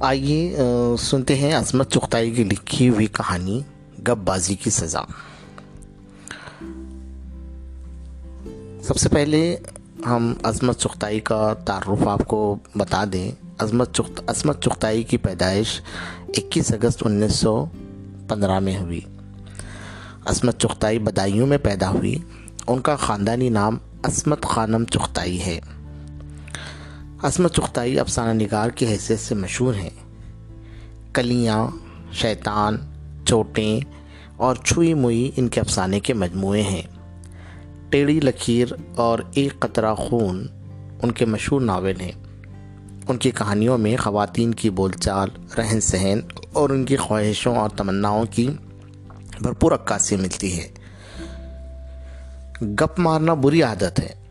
[0.00, 0.56] آئیے
[0.98, 3.60] سنتے ہیں عظمت چختائی کی لکھی ہوئی کہانی،
[3.98, 5.00] گپ بازی کی سزا۔
[8.82, 9.56] سب سے پہلے
[10.06, 15.80] ہم عظمت چختائی کا تعارف آپ کو بتا دیں۔ عظمت چخت عظمت چختائی کی پیدائش
[16.28, 17.64] اکیس اگست انیس سو
[18.28, 19.00] پندرہ میں ہوئی۔
[20.26, 22.18] عظمت چختائی بدائیوں میں پیدا ہوئی۔
[22.66, 25.60] ان کا خاندانی نام عصمت خانم چختائی ہے۔
[27.22, 29.90] عصمت چختائی افسانہ نگار کی حیثیت سے مشہور ہیں۔
[31.14, 31.66] کلیاں،
[32.12, 32.76] شیطان،
[33.24, 33.80] چوٹیں
[34.36, 36.82] اور چھوئی موئی ان کے افسانے کے مجموعے ہیں۔
[37.90, 40.46] ٹیڑھی لکیر اور ایک قطرہ خون
[41.02, 42.12] ان کے مشہور ناول ہیں۔
[43.08, 46.20] ان کی کہانیوں میں خواتین کی بول چال، رہن سہن
[46.52, 48.50] اور ان کی خواہشوں اور تمناؤں کی
[49.40, 50.68] بھرپور عکاسی ملتی ہے۔
[52.62, 54.25] گپ مارنا بری عادت ہے۔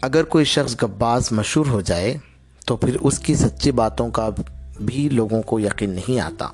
[0.00, 2.16] اگر کوئی شخص گپ باز مشہور ہو جائے،
[2.66, 4.28] تو پھر اس کی سچی باتوں کا
[4.80, 6.48] بھی لوگوں کو یقین نہیں آتا۔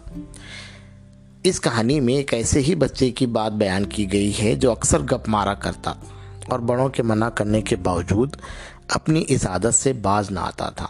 [1.43, 5.01] اس کہانی میں ایک ایسے ہی بچے کی بات بیان کی گئی ہے جو اکثر
[5.01, 5.93] گپ مارا کرتا
[6.49, 8.37] اور بڑوں کے منع کرنے کے باوجود
[8.89, 10.87] اپنی اس عادت سے باز نہ آتا تھا۔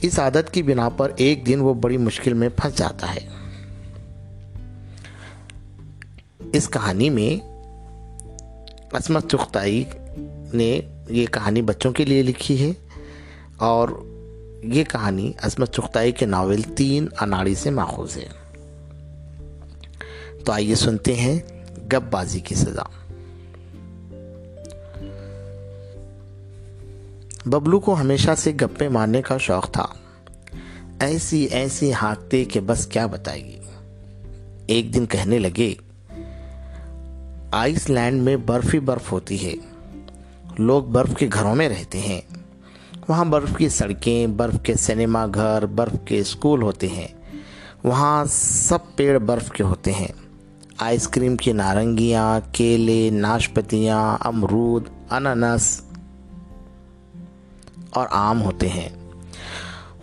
[0.00, 3.28] اس عادت کی بنا پر ایک دن وہ بڑی مشکل میں پھنس جاتا ہے۔
[6.52, 7.46] اس کہانی میں
[8.92, 9.84] عصمت چختائی
[10.52, 12.72] نے یہ کہانی بچوں کے لیے لکھی ہے
[13.56, 13.88] اور
[14.62, 18.26] یہ کہانی عصمت چختائی کے ناول تین اناڑی سے ماخوذ ہے۔
[20.44, 21.38] تو آئیے سنتے ہیں
[21.78, 22.82] گپ بازی کی سزا۔
[27.46, 29.86] ببلو کو ہمیشہ سے گپے مارنے کا شوق تھا۔
[31.00, 33.58] ایسی ایسی ہانکتے کہ بس کیا بتائے گی۔
[34.66, 35.74] ایک دن کہنے لگے،
[37.52, 39.73] آئس لینڈ میں برف ہی برف ہوتی ہے۔
[40.58, 42.20] لوگ برف کے گھروں میں رہتے ہیں۔
[43.08, 47.08] وہاں برف کی سڑکیں، برف کے سنیما گھر، برف کے اسکول ہوتے ہیں۔
[47.84, 50.08] وہاں سب پیڑ برف کے ہوتے ہیں۔
[50.78, 55.80] آئس کریم کی نارنگیاں، کیلے، ناشپتیاں، امرود انانس
[57.90, 58.88] اور آم ہوتے ہیں۔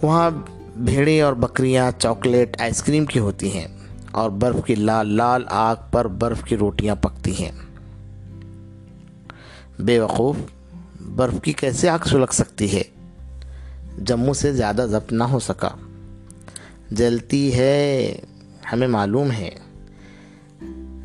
[0.02, 0.32] وہاں
[0.76, 3.68] بھیڑیں اور بکریاں چاکلیٹ، آئس کریم کی ہوتی ہیں
[4.12, 7.52] اور برف کی لال لال آگ پر برف کی روٹیاں پکتی ہیں۔
[9.80, 10.36] بے وقوف،
[11.02, 12.82] برف کی کیسے آگ سلگ سکتی ہے؟
[13.98, 15.70] جموں سے زیادہ ضبط نہ ہو سکا۔
[16.92, 18.16] جلتی ہے،
[18.74, 19.50] ہمیں معلوم ہے۔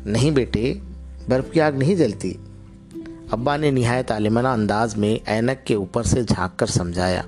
[0.05, 0.73] نہیں بیٹے،
[1.29, 2.33] برف کی آگ نہیں جلتی۔
[3.31, 7.21] ابا نے نہایت عالمانہ انداز میں اینک کے اوپر سے جھانک کر سمجھایا۔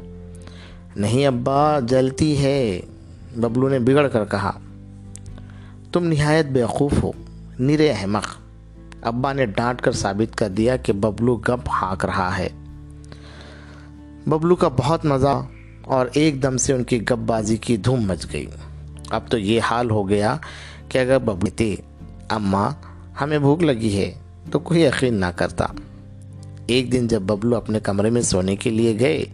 [0.96, 2.82] نہیں ابا، جلتی ہے،
[3.38, 4.60] ببلو نے بگڑ کر کہا۔
[5.92, 7.12] تم نہایت بیوقوف ہو،
[7.60, 8.26] نرے احمق۔
[9.02, 12.48] ابا نے ڈانٹ کر ثابت کر دیا کہ ببلو گپ ہانک رہا ہے۔
[14.28, 15.46] ببلو کا بہت مزہ
[15.84, 18.46] اور ایک دم سے ان کی گپ بازی کی دھوم مچ گئی۔
[19.10, 20.38] اب تو یہ حال ہو گیا
[20.90, 21.76] کہ اگر ببلو تھے
[22.30, 22.72] اماں،
[23.22, 24.12] ہمیں بھوک لگی ہے،
[24.52, 25.66] تو کوئی یقین نہ کرتا۔
[26.68, 29.26] ایک دن جب ببلو اپنے کمرے میں سونے کے لیے گئے،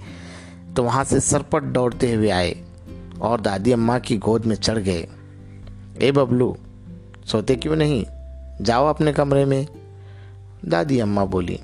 [0.76, 2.54] تو وہاں سے سرپٹ دوڑتے ہوئے آئے
[3.18, 5.06] اور دادی اماں کی گود میں چڑھ گئے۔
[5.96, 6.54] اے ببلو،
[7.26, 8.15] سوتے کیوں نہیں؟
[8.64, 9.64] جاؤ اپنے کمرے میں۔
[10.66, 11.58] دادی اماں بولی،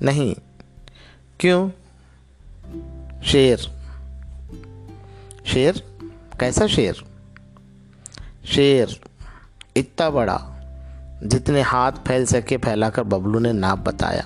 [0.00, 0.34] نہیں،
[1.38, 1.68] کیوں؟
[3.22, 3.56] شیر۔
[5.44, 5.72] شیر؟
[6.38, 6.92] کیسا شیر؟
[8.44, 8.86] شیر
[9.76, 10.38] اتنا بڑا
[11.22, 14.22] جتنے ہاتھ پھیل سکے پھیلا کر ببلو نے ناپ بتایا۔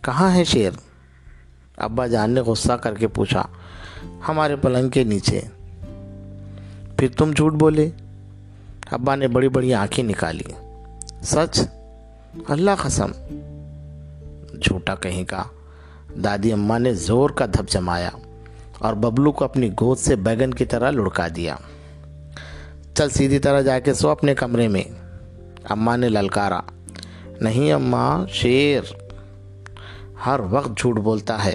[0.00, 0.70] کہاں ہے شیر؟
[1.76, 3.46] ابا جان نے غصہ کر کے پوچھا،
[4.28, 5.40] ہمارے پلنگ کے نیچے۔
[6.96, 7.90] پھر تم جھوٹ بولے؟
[8.90, 10.71] ابا نے بڑی بڑی آنکھیں نکالی۔
[11.22, 11.60] سچ؟
[12.48, 13.10] اللہ قسم۔
[14.62, 15.42] جھوٹا کہیں کا۔
[16.24, 18.10] دادی اماں نے زور کا دھپ جمایا
[18.78, 21.56] اور ببلو کو اپنی گود سے بیگن کی طرح لڑکا دیا۔
[22.94, 24.82] چل سیدھی طرح جا کے سو اپنے کمرے میں۔
[25.64, 26.60] اماں نے للکارا،
[27.40, 28.82] نہیں اماں، شیر۔
[30.26, 31.54] ہر وقت جھوٹ بولتا ہے۔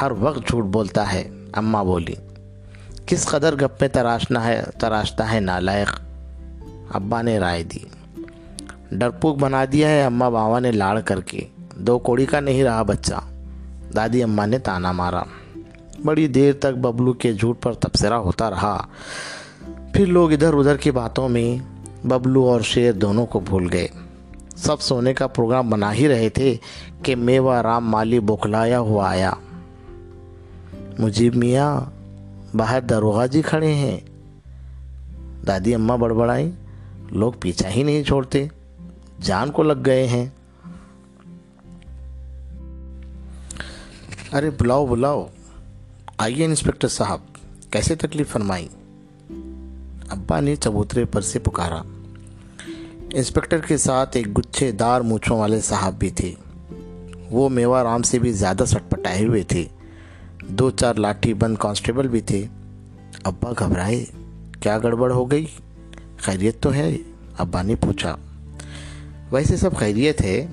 [0.00, 2.14] ہر وقت جھوٹ بولتا ہے۔ اماں بولی،
[3.06, 6.03] کس قدر گپے تراشنا ہے، تراشتا ہے نالائق۔
[6.88, 7.78] ابا نے رائے دی۔
[8.90, 11.40] ڈرپوک بنا دیا ہے اماں باوا نے لاڑ کر کے۔
[11.76, 13.14] دو کوڑی کا نہیں رہا بچہ۔
[13.96, 15.22] دادی اماں نے تانا مارا۔
[16.04, 18.86] بڑی دیر تک ببلو کے جھوٹ پر تبصرہ ہوتا رہا۔
[19.92, 21.74] پھر لوگ ادھر ادھر کی باتوں میں
[22.06, 23.88] ببلو اور شیر دونوں کو بھول گئے۔
[24.56, 26.56] سب سونے کا پروگرام بنا ہی رہے تھے
[27.02, 29.32] کہ میوا رام مالی بوکھلایا ہوا آیا۔
[30.98, 31.80] مجیب میاں،
[32.56, 34.00] باہر دروغہ جی کھڑے ہیں۔
[35.46, 36.50] دادی اماں بڑبڑائیں۔
[37.14, 38.46] لوگ پیچھا ہی نہیں چھوڑتے،
[39.20, 40.26] جان کو لگ گئے ہیں۔
[44.32, 45.26] ارے بلاؤ بلاؤ۔
[46.18, 47.20] آئیے انسپکٹر صاحب،
[47.70, 48.68] کیسے تکلیف فرمائی؟
[50.08, 51.82] ابا نے چبوترے پر سے پکارا۔
[53.12, 56.34] انسپکٹر کے ساتھ ایک گچھے دار مونچھوں والے صاحب بھی تھے۔
[57.30, 59.64] وہ میوا رام سے بھی زیادہ سٹ پٹائے ہوئے تھے۔
[60.48, 62.46] دو چار لاٹھی بند کانسٹیبل بھی تھے۔
[63.24, 64.04] ابا گھبرائے،
[64.60, 65.46] کیا گڑبڑ ہو گئی؟
[66.24, 66.96] خیریت تو ہے،
[67.38, 68.16] ابا نے پوچھا۔
[69.30, 70.46] ویسے سب خیریت ہے،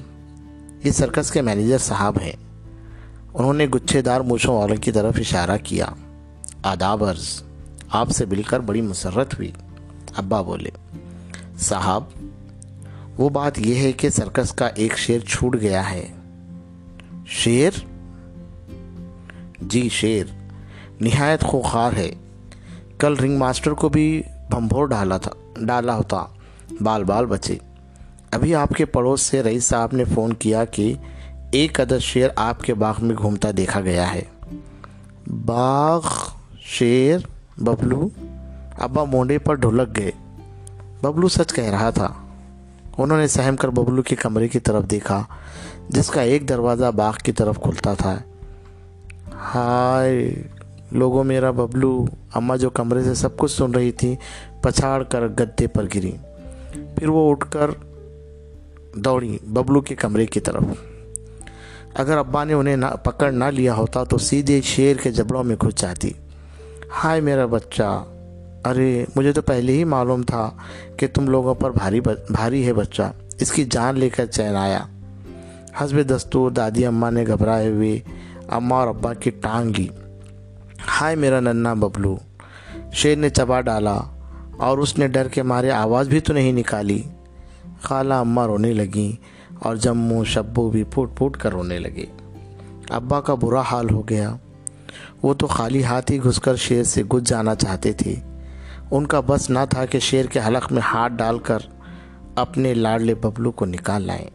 [0.83, 2.31] یہ سرکس کے مینیجر صاحب ہیں۔
[3.33, 5.85] انہوں نے گچھے دار موچھوں والوں کی طرف اشارہ کیا۔
[6.63, 7.43] آداب عرض،
[7.89, 9.51] آپ سے مل کر بڑی مسرت ہوئی۔
[10.17, 10.69] ابا بولے،
[11.59, 12.03] صاحب،
[13.17, 16.07] وہ بات یہ ہے کہ سرکس کا ایک شیر چھوٹ گیا ہے۔
[17.27, 17.71] شیر
[19.61, 20.23] جی شیر
[21.01, 22.15] نہایت خوخار ہے۔
[22.99, 25.31] کل رنگ ماسٹر کو بھی بھمبھور ڈالا تھا۔
[25.67, 26.25] ڈالا ہوتا۔
[26.81, 27.57] بال بال بچے۔
[28.31, 30.93] ابھی آپ کے پڑوس سے رئیس صاحب نے فون کیا کہ
[31.51, 34.21] ایک عدد شیر آپ کے باغ میں گھومتا دیکھا گیا ہے۔
[35.45, 36.01] باغ
[36.59, 37.19] شیر
[37.57, 38.09] ببلو
[38.79, 40.11] ابا مونڈے پر ڈھلک گئے۔
[41.01, 42.13] ببلو سچ کہہ رہا تھا۔
[42.97, 45.23] انہوں نے سہم کر ببلو کے کمرے کی طرف دیکھا،
[45.89, 48.19] جس کا ایک دروازہ باغ کی طرف کھلتا تھا۔
[49.55, 50.43] ہائے
[50.91, 54.15] لوگوں میرا ببلو، اماں جو کمرے سے سب کچھ سن رہی تھی
[54.61, 56.11] پچھاڑ کر گدے پر گری۔
[56.71, 57.71] پھر وہ اٹھ کر
[58.95, 60.63] دوڑی ببلو کے کمرے کی طرف۔
[61.93, 65.55] اگر ابا نے انہیں نہ پکڑ نہ لیا ہوتا تو سیدھے شیر کے جبڑوں میں
[65.61, 66.11] گھس جاتی۔
[67.03, 68.05] ہائے میرا بچہ،
[68.65, 70.49] ارے، مجھے تو پہلے ہی معلوم تھا
[70.97, 74.79] کہ تم لوگوں پر بھاری بھاری ہے بچہ۔ اس کی جان لے کر چین آیا۔
[75.81, 77.99] حسب دستور دادی اماں نے گھبرائے ہوئے
[78.47, 79.87] اماں اور ابا کی ٹانگ لی
[81.01, 82.17] ہائے میرا ننا ببلو،
[82.93, 83.99] شیر نے چبا ڈالا۔
[84.61, 87.01] اور اس نے ڈر کے مارے آواز بھی تو نہیں نکالی۔
[87.81, 89.21] خالہ اماں رونے لگیں
[89.59, 92.05] اور جموں شبو بھی پھوٹ پھوٹ کر رونے لگے۔
[92.89, 94.35] ابا کا برا حال ہو گیا۔
[95.23, 98.15] وہ تو خالی ہاتھ ہی گھس کر شیر سے گج جانا چاہتے تھے۔
[98.91, 101.59] ان کا بس نہ تھا کہ شیر کے حلق میں ہاتھ ڈال کر
[102.35, 104.29] اپنے لاڈلے ببلو کو نکال لائیں۔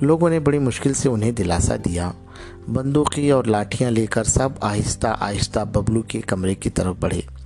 [0.00, 2.10] لوگوں نے بڑی مشکل سے انہیں دلاسا دیا۔
[2.72, 7.39] بندوقی اور لاٹھیاں لے کر سب آہستہ آہستہ ببلو کے کمرے کی طرف بڑھے۔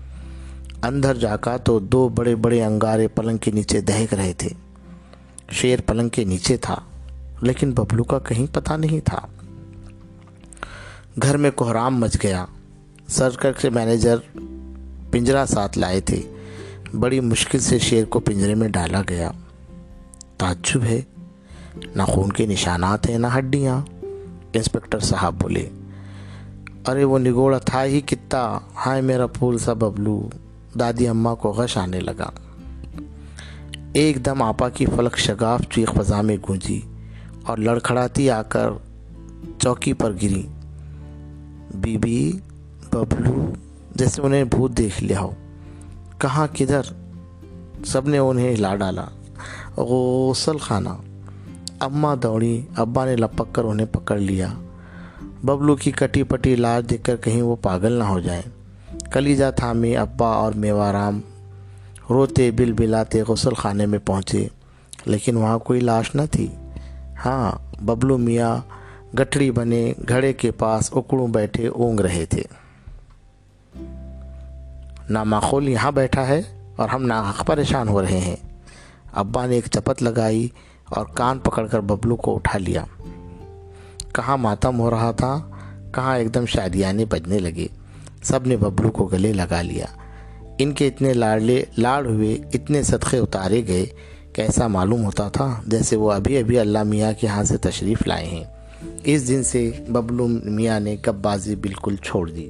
[0.85, 4.49] اندر جا کر تو دو بڑے بڑے انگارے پلنگ کے نیچے دہک رہے تھے۔
[5.51, 6.77] شیر پلنگ کے نیچے تھا،
[7.41, 9.21] لیکن ببلو کا کہیں پتہ نہیں تھا۔
[11.23, 12.45] گھر میں کوہرام مچ گیا۔
[13.09, 14.17] سرکر کے مینیجر
[15.11, 16.23] پنجرا ساتھ لائے تھے۔
[17.01, 19.31] بڑی مشکل سے شیر کو پنجرے میں ڈالا گیا۔
[20.37, 21.01] تعجب ہے۔
[21.95, 23.81] نہ خون کے نشانات ہیں، نہ ہڈیاں۔
[24.53, 25.69] انسپکٹر صاحب بولے،
[26.87, 30.29] ارے وہ نگوڑا تھا ہی کتا۔ ہائے میرا پھول سا ببلو۔
[30.79, 32.31] دادی اماں کو غش آنے لگا۔
[33.93, 36.81] ایک دم آپا کی فلک شگاف چیخ فضا میں گونجی
[37.43, 38.71] اور لڑکھڑاتی آ کر
[39.59, 40.43] چوکی پر گری۔
[41.75, 42.33] بی بی،
[42.93, 43.53] ببلو،
[43.95, 45.31] جیسے انہیں بھوت دیکھ لیا ہو۔
[46.19, 46.83] کہاں کدھر؟
[47.85, 49.05] سب نے انہیں ہلا ڈالا۔
[49.77, 50.89] غسل خانہ۔
[51.81, 54.49] اماں دوڑی، ابا نے لپک کر انہیں پکڑ لیا۔
[55.45, 58.43] ببلو کی کٹی پٹی لاش دیکھ کر کہیں وہ پاگل نہ ہو جائیں۔
[59.15, 61.21] کلیجا تھامی ابا اور میوارام
[62.11, 64.49] روتے بل بلاتے غسل خانے میں پہنچے،
[65.07, 66.47] لیکن وہاں کوئی لاش نہ تھی۔
[67.25, 67.53] ہاں
[67.85, 68.57] ببلو میاں
[69.17, 72.43] گٹھڑی بنے گھڑے کے پاس اکڑوں بیٹھے اونگ رہے تھے۔
[75.11, 76.43] ناماخول یہاں بیٹھا ہے
[76.77, 78.37] اور ہم ناحق پریشان ہو رہے ہیں۔
[79.13, 80.49] ابا نے ایک چپت لگائی
[80.85, 82.85] اور کان پکڑ کر ببلو کو اٹھا لیا۔
[84.13, 85.41] کہاں ماتم ہو رہا تھا؟
[85.93, 87.84] کہاں ایک دم شادیانے بجنے لگے؟
[88.25, 89.87] سب نے ببلو کو گلے لگا لیا۔
[90.59, 93.87] ان کے اتنے لاڑلے، لاڑ ہوئے، اتنے صدقے اتارے گئے
[94.33, 98.07] کہ ایسا معلوم ہوتا تھا جیسے وہ ابھی ابھی اللہ میاں کے ہاں سے تشریف
[98.07, 98.45] لائے ہیں۔
[99.05, 102.49] اس دن سے ببلو میاں نے کب بازی بالکل چھوڑ دی۔